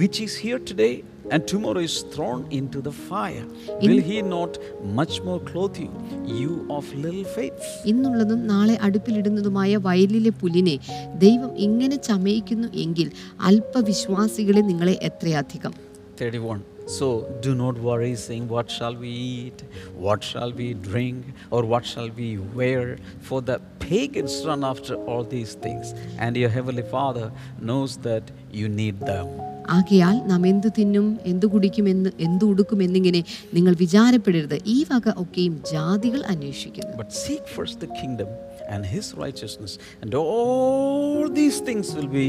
[0.00, 0.92] which is here today
[1.32, 3.44] and tomorrow is thrown into the fire,
[3.82, 4.52] will He not
[5.00, 5.92] much more clothe you,
[6.40, 7.62] you of little faith?
[7.92, 10.76] ഇന്നുള്ളതും നാളെ അടുപ്പിലിടുന്നതുമായ വയലിലെ പുലിനെ
[11.24, 13.10] ദൈവം ഇങ്ങനെ ചമയിക്കുന്നു എങ്കിൽ
[13.50, 15.74] അല്പവിശ്വാസികളെ നിങ്ങളെ എത്രയധികം
[16.18, 16.60] 31.
[16.86, 17.06] So
[17.40, 19.58] do not worry, saying, What shall we eat?
[20.06, 21.18] What shall we drink?
[21.50, 22.96] Or what shall we wear?
[23.20, 28.68] For the pagans run after all these things, and your heavenly Father knows that you
[28.82, 29.28] need them.
[29.70, 33.20] ആകയാൽ നാം എന്തു തിന്നും എന്തു കുടിക്കുമെന്ന് എന്തു ഉടുക്കുമെന്നിങ്ങനെ
[33.54, 38.30] നിങ്ങൾ വിചാരപ്പെടരുത് ഈ വക ഒക്കെയും ജാതികൾ അന്വേഷിക്കുന്നു But seek first the kingdom
[38.68, 42.26] and his righteousness, and all these things will be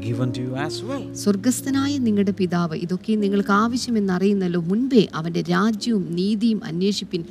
[0.00, 1.04] given to you as well.
[1.22, 7.24] സ്വർഗസ്ഥനായ നിങ്ങളുടെ പിതാവ് ഇതൊക്കെ നിങ്ങൾക്ക് ആവശ്യമെന്നറിയുന്നല്ലോ മുൻപേ അവന്റെ രാജ്യവും നീതിയും അന്വേഷിപ്പിൻ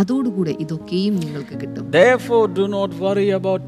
[0.00, 3.62] അതോടുകൂടെ ഇതൊക്കെയും നിങ്ങൾക്ക് കിട്ടും Therefore, do not worry about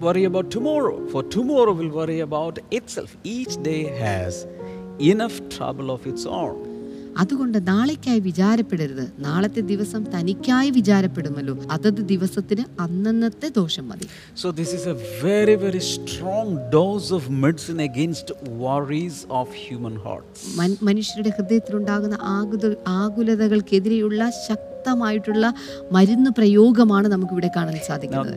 [0.00, 3.10] worry about tomorrow, for tomorrow will worry about itself.
[3.32, 4.32] Each day has
[5.00, 6.70] enough trouble of its own.
[7.18, 14.80] അതുകൊണ്ട് നാളേക്കായി വിചാരപ്പെടരുത് നാളത്തെ ദിവസം തനിക്കായി വിചാരപ്പെടുമല്ലോ അതത് ദിവസത്തിന് അന്നന്നത്തെ ദോഷം മതി so this is
[14.80, 19.94] a very very strong dose of medicine against worries of human.
[20.56, 22.18] മൻ- മനുഷ്യരുടെ ഹൃദയത്തിലുണ്ടാകുന്ന
[22.86, 24.30] ആകുലതകൾക്കെതിരെയുള്ള
[24.80, 25.46] ശക്തമായിട്ടുള്ള
[25.92, 28.34] മരുന്ന് പ്രയോഗമാണ് നമുക്ക് ഇവിടെ കാണാൻ സാധിക്കുന്നത്.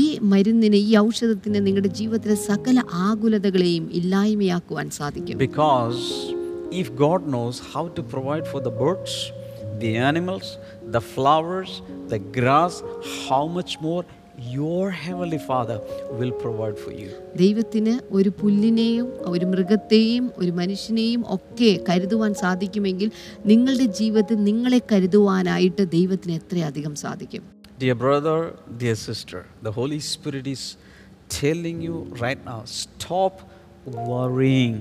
[0.00, 2.76] ഈ മരുന്നിനെ ഈ ഔഷധത്തിന് നിങ്ങളുടെ ജീവിതത്തിലെ സകല
[3.08, 6.02] ആകുലതകളെയും ഇല്ലായ്മയാക്കുവാൻ സാധിക്കും because
[6.82, 9.18] if God knows how to provide for the birds
[9.84, 10.52] the animals
[10.90, 11.78] the flowers
[12.12, 12.80] the grass
[13.28, 14.02] how much more
[14.38, 17.10] your Heavenly Father will provide for you.
[17.36, 23.08] ദൈവത്തിന് ഒരു പുല്ലിനെയും ഒരു മൃഗത്തെയും ഒരു മനുഷ്യനെയും ഒക്കെ കരുതുവാൻ സാധിക്കുമെങ്കിൽ
[23.46, 27.44] നിങ്ങളുടെ ജീവിതത്തിൽ നിങ്ങളെ കരുതുവാനായിട്ട് ദൈവത്തിന് എത്രയധികം സാധിക്കും
[27.78, 28.38] Dear brother,
[28.78, 30.62] dear sister, the Holy Spirit is
[31.30, 33.34] telling you right now stop
[34.08, 34.74] worrying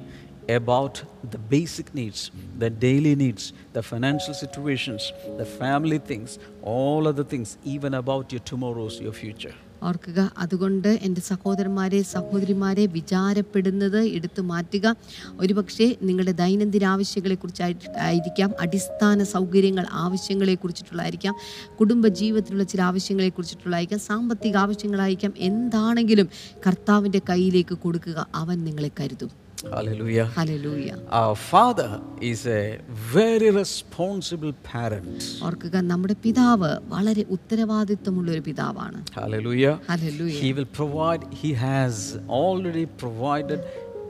[0.49, 7.23] about the basic needs, the daily needs, the financial situations, the family things, all other
[7.25, 9.55] things, even about your tomorrows, your future.
[9.83, 14.93] ഓർക്കുക അതുകൊണ്ട് എന്റെ സഹോദരന്മാരെ സഹോദരിമാരെ വിചാരപ്പെടുന്നത് എടുത്തു മാറ്റുക
[15.39, 21.35] ഒരുപക്ഷെ നിങ്ങളുടെ ദൈനംദിന ആവശ്യങ്ങളെക്കുറിച്ചായിട്ട് ആയിരിക്കാം അടിസ്ഥാന സൗകര്യങ്ങൾ ആവശ്യങ്ങളെക്കുറിച്ചിട്ടുള്ളതായിരിക്കാം
[21.81, 26.29] കുടുംബ ജീവിതത്തിലുള്ള ചില ആവശ്യങ്ങളെക്കുറിച്ചിട്ടുള്ളതായിരിക്കാം സാമ്പത്തിക ആവശ്യങ്ങളായിരിക്കാം എന്താണെങ്കിലും
[26.67, 29.31] കർത്താവിന്റെ കയ്യിലേക്ക് കൊടുക്കുക അവൻ നിങ്ങളെ കരുതും
[29.71, 30.25] Hallelujah.
[30.35, 30.97] Hallelujah.
[31.09, 32.79] Our Father is a
[33.13, 35.21] very responsible parent.
[35.47, 39.73] ഓർക്കുക നമ്മുടെ പിതാവ് വളരെ ഉത്തരവാദിത്വമുള്ള ഒരു പിതാവാണ് Hallelujah.
[39.91, 40.41] Hallelujah.
[40.43, 41.95] He will provide, He has
[42.41, 43.59] already provided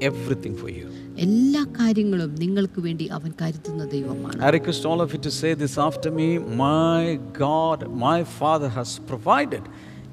[0.10, 0.88] everything for you.
[1.26, 5.76] എല്ലാ കാര്യങ്ങളും നിങ്ങൾക്ക് വേണ്ടി അവൻ കരുതുന്ന ദൈവമാണ് I request all of you to say this
[5.89, 6.30] after me
[6.66, 7.02] My
[7.46, 9.66] God, my Father has provided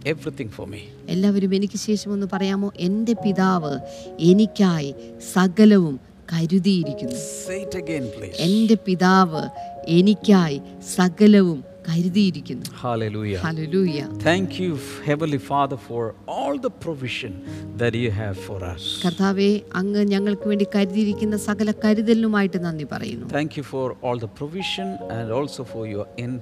[0.05, 0.81] everything for me.
[1.09, 3.73] എല്ലാവരും എനിക്ക് ശേഷം ഒന്ന് പറയാമോ എന്റെ പിതാവ്
[4.21, 4.91] എനിക്കായി
[5.35, 5.97] സകലവും
[6.33, 8.37] കരുതിയിരിക്കുന്നു Say it again, please.
[8.41, 9.43] എന്റെ പിതാവ്
[9.89, 10.59] എനിക്കായി
[10.97, 11.59] സകലവും
[11.89, 13.41] കരുതിയിരിക്കുന്നു Hallelujah.
[13.47, 14.73] Hallelujah Thank you,
[15.09, 17.33] Heavenly Father, for all the provision
[17.77, 18.83] that you have for us.
[19.05, 24.89] കർത്താവേ അങ്ങ് ഞങ്ങൾക്ക് വേണ്ടി കരുതിയിരിക്കുന്ന സകല കരുതലിനുമായിട്ട് നന്ദി പറയുന്നു Thank you for all the provision
[25.17, 26.33] and also for your in,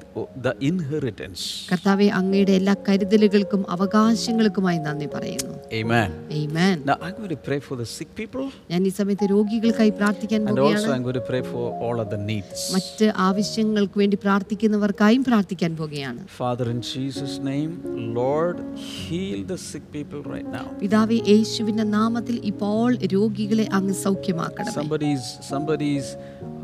[0.47, 1.43] the inheritance.
[1.73, 6.11] കർത്താവേ അങ്ങയുടെ എല്ലാ കരുതലുകൾക്കും അവകാശങ്ങൾക്കുമായി നന്ദി പറയുന്നു Amen.
[6.41, 6.77] Amen.
[6.89, 10.59] Now I'm going to pray for the sick people ഞാൻ ഈ സമയത്ത് രോഗികൾക്കായി പ്രാർത്ഥിക്കാൻ and
[10.67, 12.61] also I'm going to pray for all other needs.
[12.77, 17.73] മറ്റ് ആവശ്യങ്ങൾക്ക് വേണ്ടി പ്രാർത്ഥിക്കുന്നവർക്കായും പ്രാർത്ഥിക്കാൻ പോകുകയാണ് Father, in Jesus' name,
[18.19, 18.57] Lord,
[18.97, 20.67] heal the sick people right now.
[20.83, 26.09] പിതാവേ യേശുവിന്റെ നാമത്തിൽ ഇപ്പോൾ രോഗികളെ അങ്ങ് സൗഖ്യമാക്കണം Somebody's somebody's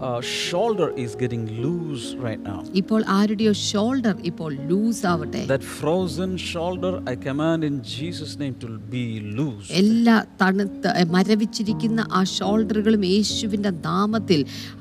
[0.01, 2.59] uh, shoulder is getting loose right now.
[2.81, 8.69] ഇപ്പോൾ ആരുടെയോ ഷോൾഡർ ഇപ്പോൾ ലൂസ് ആവട്ടെ That frozen shoulder, I command in Jesus' name to
[8.95, 9.05] be
[9.39, 9.69] loose.
[9.83, 10.85] എല്ലാ തണുത്ത
[11.17, 14.41] മരവിച്ചിരിക്കുന്ന ആ ഷോൾഡറുകളും യേശുവിന്റെ നാമത്തിൽ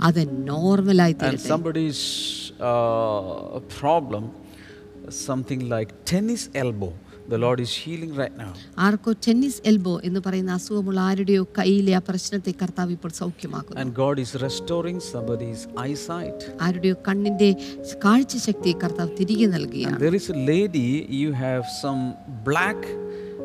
[0.10, 2.02] അത് നോർമലായി തീരട്ടെ somebody's
[2.64, 4.26] uh, problem,
[5.28, 6.92] something like tennis elbow,
[7.28, 8.52] the Lord is healing right now.
[8.88, 14.18] arko tennis elbow ennu parayna അസുഖമുള്ള ആരുടെയോ കയ്യിലെ ആ പ്രശ്നത്തെ കർത്താവ് ഇപ്പോൾ സൗഖ്യമാക്കുന്നു And God
[14.26, 16.40] is restoring somebody's eyesight.
[16.68, 17.50] ആരുടെയോ കണ്ണിന്റെ
[18.06, 20.88] കാഴ്ചശക്തിയെ കർത്താവ് തിരികെ നൽകുകയാണ് And there is a lady,
[21.22, 22.04] you have some
[22.50, 22.82] black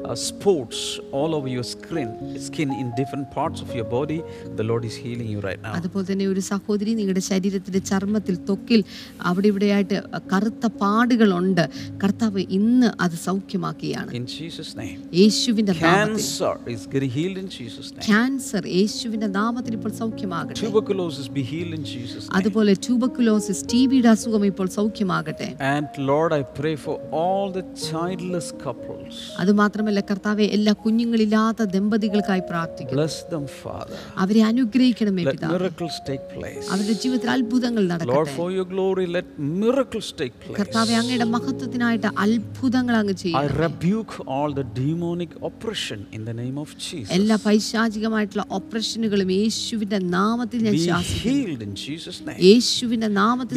[0.09, 0.79] uh, spots
[1.12, 2.09] all over your skin,
[2.40, 4.18] skin in different parts of your body.
[4.57, 5.73] The Lord is healing you right now.
[5.79, 8.81] അതുപോലെ തന്നെ ഒരു സഹോദരി നിങ്ങളുടെ ശരീരത്തിന്റെ ചർമ്മത്തിൽ ത്വക്കിൽ
[9.29, 9.99] അവിടെ ഇവിടെയായിട്ട്
[10.33, 11.64] കറുത്ത പാടുകളുണ്ട്
[12.03, 14.99] കർത്താവ് ഇന്ന് അത് സൗഖ്യമാക്കിയാണ് In Jesus' name.
[15.21, 18.05] യേശുവിന്റെ നാമത്തിൽ Cancer is getting healed in Jesus' name.
[18.09, 22.37] Cancer യേശുവിന്റെ നാമത്തിൽ ഇപ്പോൾ സൗഖ്യമാകട്ടെ Tuberculosis be healed in Jesus' name.
[22.40, 28.49] അതുപോലെ ട്യൂബക്കുലോസിസ് ടി ബിയുടെ അസുഖം ഇപ്പോൾ സൗഖ്യമാകട്ടെ And Lord, I pray for all the childless
[28.64, 29.14] couples.
[29.42, 29.53] അത്
[29.99, 33.99] മാത്രമല്ല കർത്താവെ എല്ലാ കുഞ്ഞുങ്ങളില്ലാത്ത ദമ്പതികൾക്കായി പ്രാർത്ഥിക്കുന്നു Bless them, Father.
[34.23, 36.67] അവരെ അനുഗ്രഹിക്കണമേ Let miracles take place.
[36.73, 39.29] അവരുടെ ജീവിതത്തിൽ അത്ഭുതങ്ങൾ Lord, നടക്കട്ടെ for your glory, let
[39.63, 40.57] miracles take place.
[40.61, 46.59] കർത്താവെ അങ്ങയുടെ മഹത്വത്തിനായിട്ട് അത്ഭുതങ്ങൾ അങ്ങ് I ചെയ്യും rebuke all the demonic oppression in the name
[46.65, 47.13] of Jesus.
[47.19, 50.75] എല്ലാ പൈശാചികമായിട്ടുള്ള ഓപ്പറേഷനുകളും യേശുവിന്റെ നാമത്തിൽ ഞാൻ.
[52.49, 53.57] യേശുവിന്റെ നാമത്തിൽ.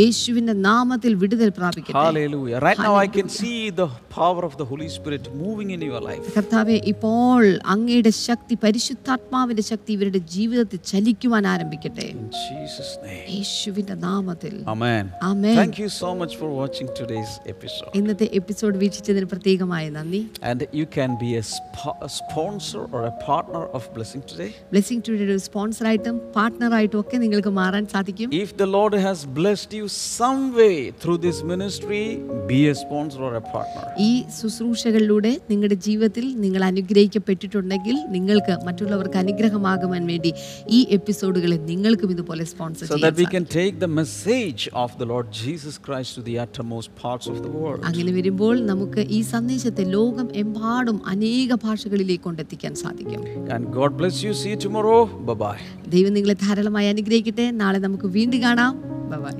[0.00, 2.58] യേശുവിന്റെ നാമത്തിൽ വിടുതൽ പ്രാപിക്കട്ടെ Hallelujah.
[2.60, 6.24] Right now, I can see the power of the Holy Spirit moving in your life.
[6.36, 7.42] കർത്താവെ ഇപ്പോൾ
[7.74, 13.24] അങ്ങയുടെ ശക്തി പരിശുദ്ധാത്മാവിന്റെ ശക്തി ഇവരുടെ ജീവിതത്തിൽ ചലിക്കുവാൻ ആരംഭിക്കട്ടെ In Jesus' name.
[13.36, 15.04] യേശുവിന്റെ നാമത്തിൽ Amen.
[15.30, 15.56] Amen.
[15.62, 17.92] Thank you so much for watching today's episode.
[18.00, 23.14] ഇന്നത്തെ എപ്പിസോഡ് വീക്ഷിച്ചതിന് പ്രത്യേകമായ നന്ദി And you can be a, sp- a sponsor or a
[23.28, 24.50] partner of Blessing Today.
[24.72, 29.86] Blessing Today ഒരു പാർട്ണർ പാർട്ട്ണറായിട്ടും ഒക്കെ നിങ്ങൾക്ക് മാറാൻ സാധിക്കും If the Lord has blessed you
[30.18, 32.04] some way through this ministry,
[32.52, 33.86] be a sponsor or a partner.
[34.02, 40.30] ഈ ശുശ്രൂഷകളിലൂടെ നിങ്ങളുടെ ജീവിതത്തിൽ നിങ്ങൾ അനുഗ്രഹിക്കപ്പെട്ടിട്ടുണ്ടെങ്കിൽ നിങ്ങൾക്ക് മറ്റുള്ളവർക്ക് അനുഗ്രഹമാകുവാൻ വേണ്ടി
[40.70, 45.06] ഈ എപ്പിസോഡുകളെ നിങ്ങൾക്കും ഇതുപോലെ സ്പോൺസർ So that we ചെയ്യാം can take the message of the
[45.06, 47.80] Lord Jesus Christ to the uttermost parts of the world.
[47.90, 54.32] അങ്ങനെ വരുമ്പോൾ നമുക്ക് ഈ സന്ദേശത്തെ ലോകം എമ്പാടും അനേക ഭാഷകളിലേക്ക് കൊണ്ടെത്തിക്കാൻ സാധിക്കും And God bless you.
[54.34, 55.00] See you tomorrow.
[55.28, 55.58] Bye bye.
[55.88, 58.74] ദൈവം നിങ്ങളെ ധാരാളമായി അനുഗ്രഹിക്കട്ടെ നാളെ നമുക്ക് വീണ്ടും കാണാം
[59.14, 59.34] ബൈ.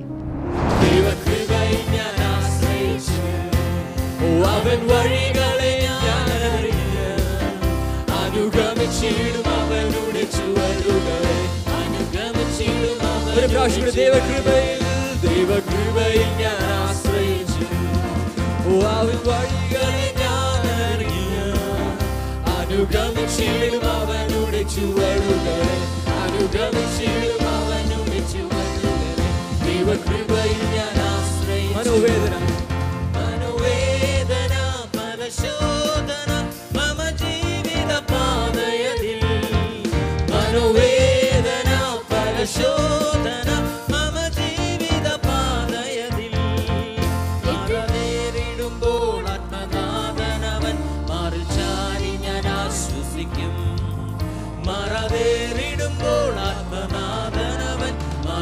[0.83, 2.20] ഓ,
[4.43, 7.07] അവൻ വഴികളെ ഞാൻ അറിഞ്ഞ്
[8.21, 11.35] അനുഗമിച്ചിടും അവനുടെ ചുവടുകളെ.
[11.79, 12.97] അനുഗമിച്ചിടും
[13.39, 14.81] ഒരു പ്രാവശ്യം ദൈവകൃപയിൽ
[15.25, 17.65] ദൈവകൃപയിൽ ഞാൻ ആശ്രയിച്ചു.
[18.97, 21.45] അവൻ വഴികളെ ഞാൻ അറിഞ്ഞ്
[22.57, 25.77] അനുഗമിച്ചിടും അവനുടെ ചുവടുകളെ.
[26.23, 29.27] അനുഗമിച്ചിടും അവനുടെ ചുവടുകളെ.
[29.65, 31.77] ദൈവകൃപയിൽ ഞാൻ ആശ്രയിച്ചു.
[31.77, 32.35] മനോവേദന.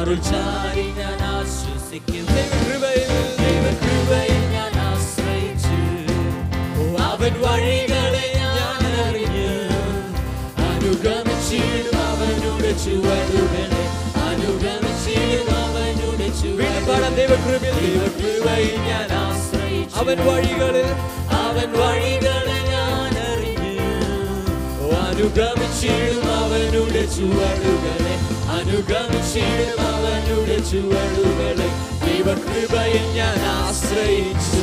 [0.00, 3.10] മാറിൽ ചാരി ഞാൻ ആശ്വസിക്കും ദൈവകൃപയിൽ
[3.40, 5.74] ദൈവകൃപയിൽ ഞാൻ ആശ്രയിച്ചു.
[7.08, 9.50] അവൻ വഴികളെ ഞാൻ അറിഞ്ഞു
[10.68, 13.84] അനുഗമിച്ചിടും അവനുടെ ചുവടുകളെ.
[14.28, 17.10] അനുഗമിച്ചിടും അവനുടെ ചുവടുകളെ.
[17.18, 17.76] ദൈവകൃപയിൽ.
[17.80, 19.98] ദൈവകൃപയിൽ ഞാൻ ആശ്രയിച്ചു.
[19.98, 20.88] അവൻ വഴികളിൽ.
[21.44, 23.76] അവൻ വഴികളെ ഞാൻ അറിഞ്ഞു
[24.82, 28.16] ഓ, അനുഗമിച്ചിടും അവനുടെ ചുവടുകളെ.
[28.56, 31.68] അനുഗമിച്ചിടും അവനുടെ ചുവടുകളെ
[32.04, 34.62] ദൈവകൃപയിൽ ഞാൻ ആശ്രയിച്ചു.